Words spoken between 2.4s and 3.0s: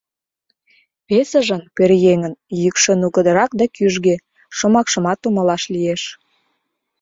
йӱкшӧ